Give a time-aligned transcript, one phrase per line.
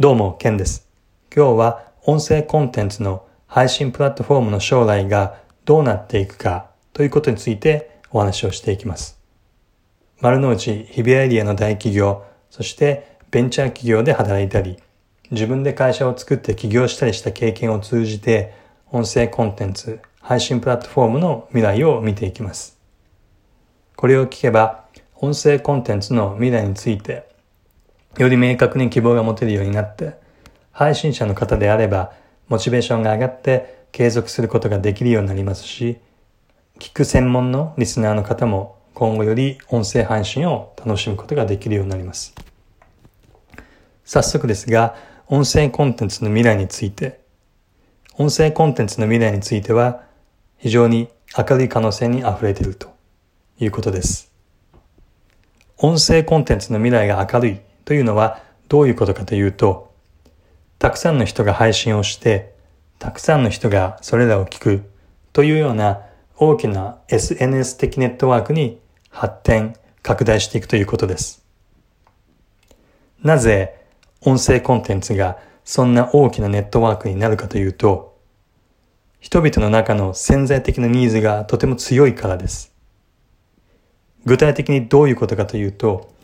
[0.00, 0.88] どうも、ケンです。
[1.30, 5.34] 今日は音声コンテンツの配信プラットフォームの将来が
[5.66, 9.20] どうなっていくかということについてお話をしていきます。
[10.22, 14.78] 丸の内日比谷エリアの大企業、そしてベンチャー企業で働いたり、
[15.32, 18.54] 自分で会社を作って起業したりした経験を通じて、
[18.90, 22.78] 音声コンテンツ、配信プラットフォームの未来を見ていきます。
[23.96, 24.86] これを聞けば、
[25.16, 27.28] 音声コンテンツの未来について
[28.18, 30.14] より明確に希望が持てるようになって、
[30.72, 32.12] 配信者の方であれば、
[32.48, 35.98] モチベーションが上がって継続することができるようになりますし、
[36.78, 42.34] 聞く専門のリスナーの方も今後より音声配信を楽しむことができるようになります。
[44.04, 44.96] 早速ですが、
[45.28, 47.20] 音声コンテンツの未来について、
[48.18, 50.02] 音声コンテンツの未来については、
[50.58, 51.08] 非常に
[51.38, 52.92] 明るい可能性に溢れていると
[53.60, 54.32] いうことです。
[55.78, 59.92] 音声コンテンツの未来が明るいというのはどういうことかというと、
[60.78, 62.54] たくさんの人が配信をして、
[63.00, 64.88] たくさんの人がそれらを聞く
[65.32, 66.02] というような
[66.36, 68.78] 大きな SNS 的ネットワークに
[69.10, 71.44] 発展、拡大していくということです。
[73.24, 73.84] なぜ
[74.20, 78.16] 音声コンテンツがそんな大きなネットワークになるかというと、
[79.18, 82.72] 人々の中の潜在的なニーズがとても強いからです。
[84.26, 86.14] 具体的にどういうことかというと、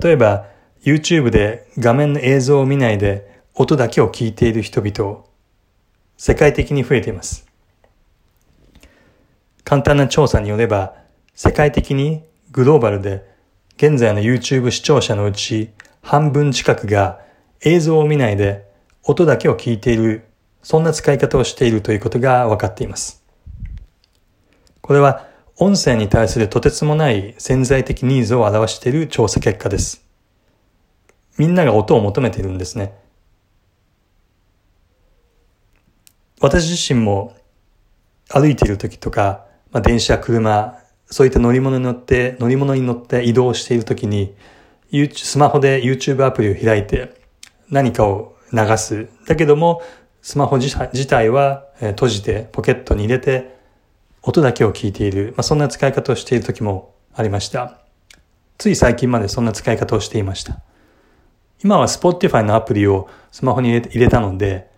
[0.00, 0.51] 例えば
[0.84, 5.24] YouTube で画面の映像を見ないで音だけを聞いている人々、
[6.16, 7.46] 世界的に増えています。
[9.62, 10.94] 簡単な調査によれば、
[11.34, 13.24] 世界的にグローバルで
[13.76, 15.70] 現在の YouTube 視聴者のうち
[16.02, 17.20] 半分近くが
[17.60, 18.68] 映像を見ないで
[19.04, 20.24] 音だけを聞いている、
[20.64, 23.22] そんな使い方をしているということが分かっています。
[24.80, 30.04] これは音声に対するとてつもない潜在的ニーズを表している調査結果です。
[31.38, 32.94] みんなが音を求めているんですね。
[36.40, 37.36] 私自身も
[38.28, 44.34] 歩いている時とか、まあ、電車、車、そういった乗り物に乗って、乗り物に乗って移動している時に、
[45.14, 47.14] スマホで YouTube アプリを開いて
[47.70, 49.08] 何かを流す。
[49.26, 49.82] だけども、
[50.20, 53.56] スマホ自体は閉じてポケットに入れて
[54.22, 55.32] 音だけを聞いている。
[55.36, 57.78] まあ、そんな使い方をしている時もありました。
[58.58, 60.60] つい最近までそんな使い方をしていました。
[61.64, 64.68] 今は Spotify のアプリをスマホに入れたので、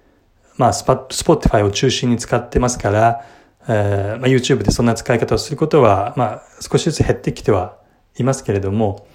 [0.57, 3.25] まあ、Spotify を中心に使ってますから、
[3.69, 7.79] えーまあ、YouTube でそんな使い方をすることは、まあ、少しずつ減ってきては
[8.17, 9.07] いますけれども、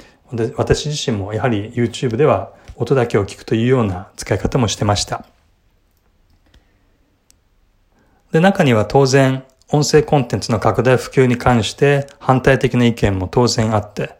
[0.57, 5.25] 私自身もやはり YouTube では音だけを聞くというような使い方もしてました。
[8.31, 14.15] で、中には当然、音声コンテンツの拡大普及に関して反対的な意見も当然あって、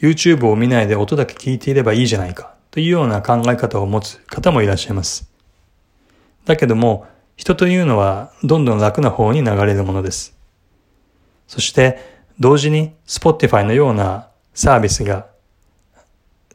[0.00, 2.54] YouTube を見ないで音だけ聞いていればいいじゃないか。
[2.72, 5.30] というような考え方を持つ方もいらっしゃいます。
[6.46, 7.06] だけども、
[7.36, 10.34] 人というのはどんどん楽な方に流れるものです。
[11.46, 11.98] そして、
[12.40, 15.26] 同時に Spotify のようなサービスが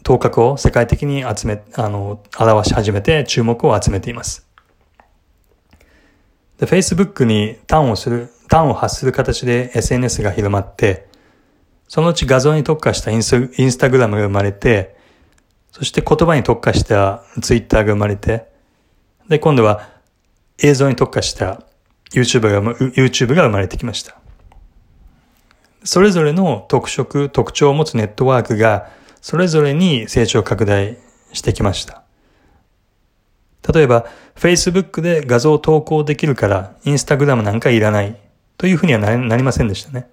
[0.02, 4.48] 頭角を世界的に集め、あの、表し始めて注目を集めています。
[6.58, 11.08] で、Facebook に端をする、端を発する形で SNS が広まって、
[11.88, 14.97] そのうち画像に特化したインスタグラムが生まれて、
[15.72, 18.48] そして言葉に特化したツイッターが生まれて、
[19.30, 19.90] で、今度は
[20.60, 21.64] 映像に特化した
[22.12, 24.18] YouTube が、YouTube が生まれてきました。
[25.84, 28.90] それぞれの特色、特徴を持つネットワークが、
[29.22, 30.98] それぞれに成長拡大
[31.34, 32.04] してきました。
[33.74, 38.18] 例えば、Facebook で画像を投稿できるから、Instagram なんかいらない
[38.58, 40.10] というふうにはなりませんでしたね。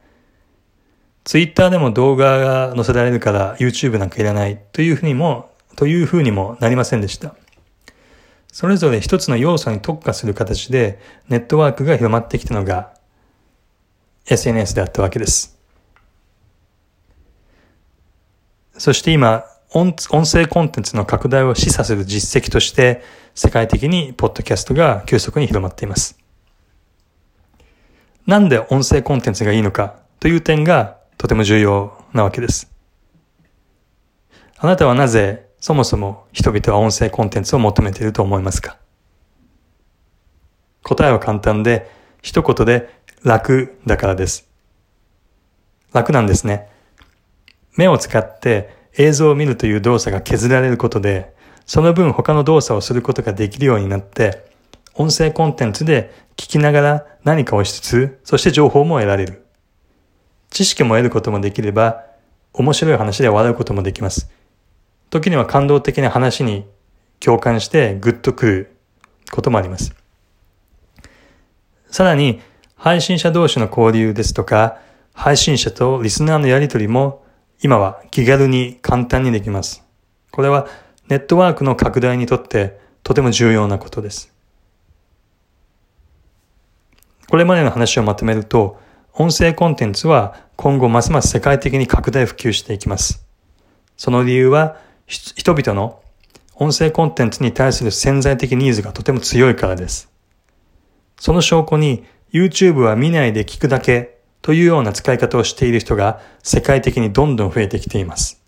[1.25, 7.35] Twitter でも動画が載せられるから YouTube なんかいらないというふうにもというふうにもなりませんでした。
[8.53, 12.95] それぞれ一つの要素に特化する形でネットワークが広まってきたのが
[14.27, 15.59] SNS であったわけです。
[18.79, 23.03] そして今、音声コンテンツの拡大を示唆する実績として
[23.35, 26.17] 世界的にポッドキャストが急速に広まっています。
[28.27, 32.71] なんで音声コンテンツがいいのかという点がとても重要なわけです。
[34.59, 38.76] あなたはなぜそもそも人々は音声コンテンツを求めていると思いますか？
[40.82, 41.91] 答えは簡単で、
[42.21, 42.91] 一言で
[43.23, 44.50] 楽だからです。
[45.94, 46.69] 楽なんですね。
[47.79, 48.69] 目を使って
[48.99, 51.35] 映像を見るという動作が削られることで、
[51.65, 54.44] その分他の動作をすることができるようになって、
[54.93, 59.44] 音声コンテンツで聞きながら何かをしつつ、そして情報も得られる。
[60.55, 62.05] 知識も得ることもできれば、
[62.53, 64.31] 面白い話で笑うこともできます。
[65.11, 66.65] 時には感動的な話に
[67.19, 68.77] 共感してグッとくる
[69.33, 69.93] こともあります。
[71.91, 72.41] さらに、
[72.77, 74.79] 配信者同士の交流ですとか、
[75.12, 77.25] 配信者とリスナーのやりとりも
[77.61, 79.83] 今は気軽に簡単にできます。
[80.31, 80.69] これは
[81.09, 84.33] ネットワークの拡大にとってとても重要なことです。
[87.29, 88.83] これまでの話をまとめると、
[89.16, 93.25] 音声コンテンツは今後ますます世界的に拡大普及していきます。
[93.96, 94.76] その理由は、
[95.06, 96.02] 人々の
[96.56, 100.11] 音声コンテンツに対する潜在的ニーズがとても強いからです。
[101.16, 108.43] その証拠に YouTube は見ないで聞くだけというような使い方をしている人が世界的にどんどん増えてきています。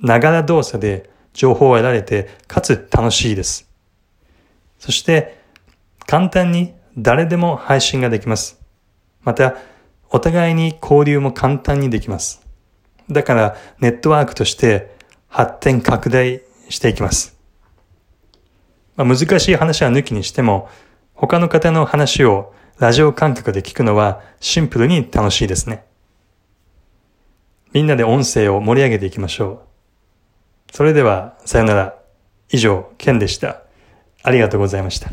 [0.00, 3.70] ながら動作で情報を得られて、かつ楽しいです。
[4.78, 5.38] そして、
[6.06, 8.65] 簡単に誰でも配信ができます。
[9.26, 9.56] また、
[10.08, 12.46] お互いに交流も簡単にできます。
[13.10, 14.96] だから、ネットワークとして
[15.28, 17.36] 発展拡大していきます。
[18.94, 20.68] まあ、難しい話は抜きにしても、
[21.12, 25.84] 他の方の話をラジオ感覚で聞くのはシンプルに楽しいですね。
[27.72, 29.66] みんなで音声を盛り上げていきましょ
[30.70, 30.72] う。
[30.72, 31.96] それでは、さよなら。
[32.50, 33.62] 以上、ケンでした。
[34.22, 35.10] ありがとうございました。